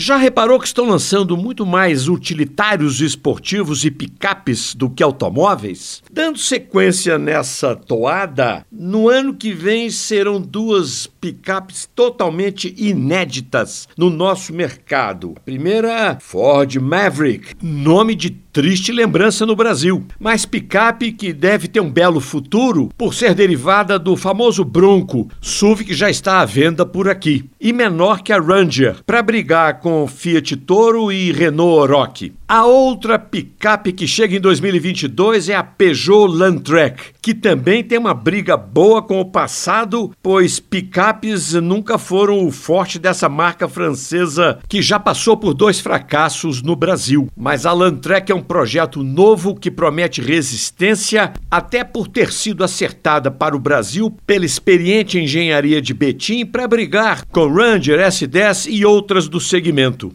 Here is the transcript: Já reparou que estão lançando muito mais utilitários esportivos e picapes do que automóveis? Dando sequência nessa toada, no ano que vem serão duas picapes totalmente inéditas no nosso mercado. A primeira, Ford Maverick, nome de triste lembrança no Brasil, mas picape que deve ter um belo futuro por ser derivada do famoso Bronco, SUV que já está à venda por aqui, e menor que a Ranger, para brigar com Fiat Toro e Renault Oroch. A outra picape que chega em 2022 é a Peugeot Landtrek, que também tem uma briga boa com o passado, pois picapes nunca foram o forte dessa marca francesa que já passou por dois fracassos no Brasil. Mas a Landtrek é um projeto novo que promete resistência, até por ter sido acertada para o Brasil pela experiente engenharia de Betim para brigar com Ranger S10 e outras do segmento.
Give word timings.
Já 0.00 0.16
reparou 0.16 0.58
que 0.58 0.66
estão 0.66 0.86
lançando 0.86 1.36
muito 1.36 1.66
mais 1.66 2.08
utilitários 2.08 3.02
esportivos 3.02 3.84
e 3.84 3.90
picapes 3.90 4.74
do 4.74 4.88
que 4.88 5.02
automóveis? 5.02 6.02
Dando 6.10 6.38
sequência 6.38 7.18
nessa 7.18 7.76
toada, 7.76 8.64
no 8.72 9.10
ano 9.10 9.34
que 9.34 9.52
vem 9.52 9.90
serão 9.90 10.40
duas 10.40 11.06
picapes 11.06 11.86
totalmente 11.94 12.74
inéditas 12.78 13.86
no 13.94 14.08
nosso 14.08 14.54
mercado. 14.54 15.34
A 15.36 15.40
primeira, 15.40 16.16
Ford 16.18 16.74
Maverick, 16.76 17.54
nome 17.62 18.14
de 18.14 18.30
triste 18.30 18.92
lembrança 18.92 19.44
no 19.44 19.54
Brasil, 19.54 20.06
mas 20.18 20.46
picape 20.46 21.12
que 21.12 21.30
deve 21.30 21.68
ter 21.68 21.80
um 21.80 21.90
belo 21.90 22.20
futuro 22.20 22.88
por 22.96 23.12
ser 23.12 23.34
derivada 23.34 23.98
do 23.98 24.16
famoso 24.16 24.64
Bronco, 24.64 25.28
SUV 25.42 25.84
que 25.84 25.94
já 25.94 26.08
está 26.08 26.40
à 26.40 26.46
venda 26.46 26.86
por 26.86 27.06
aqui, 27.06 27.49
e 27.60 27.72
menor 27.72 28.22
que 28.22 28.32
a 28.32 28.40
Ranger, 28.40 29.02
para 29.04 29.22
brigar 29.22 29.80
com 29.80 30.06
Fiat 30.06 30.56
Toro 30.56 31.12
e 31.12 31.30
Renault 31.30 31.92
Oroch. 31.92 32.32
A 32.48 32.64
outra 32.64 33.18
picape 33.18 33.92
que 33.92 34.08
chega 34.08 34.34
em 34.34 34.40
2022 34.40 35.50
é 35.50 35.54
a 35.54 35.62
Peugeot 35.62 36.26
Landtrek, 36.26 37.12
que 37.22 37.34
também 37.34 37.82
tem 37.82 37.98
uma 37.98 38.14
briga 38.14 38.56
boa 38.56 39.02
com 39.02 39.20
o 39.20 39.24
passado, 39.24 40.12
pois 40.22 40.58
picapes 40.58 41.52
nunca 41.54 41.98
foram 41.98 42.46
o 42.46 42.50
forte 42.50 42.98
dessa 42.98 43.28
marca 43.28 43.68
francesa 43.68 44.58
que 44.68 44.80
já 44.80 44.98
passou 44.98 45.36
por 45.36 45.54
dois 45.54 45.80
fracassos 45.80 46.62
no 46.62 46.74
Brasil. 46.74 47.28
Mas 47.36 47.66
a 47.66 47.72
Landtrek 47.72 48.30
é 48.32 48.34
um 48.34 48.42
projeto 48.42 49.02
novo 49.02 49.54
que 49.54 49.70
promete 49.70 50.20
resistência, 50.20 51.32
até 51.50 51.84
por 51.84 52.08
ter 52.08 52.32
sido 52.32 52.64
acertada 52.64 53.30
para 53.30 53.56
o 53.56 53.60
Brasil 53.60 54.14
pela 54.26 54.44
experiente 54.44 55.18
engenharia 55.18 55.80
de 55.80 55.92
Betim 55.92 56.46
para 56.46 56.68
brigar 56.68 57.24
com 57.26 57.52
Ranger 57.52 57.98
S10 57.98 58.68
e 58.70 58.84
outras 58.84 59.28
do 59.28 59.40
segmento. 59.40 60.14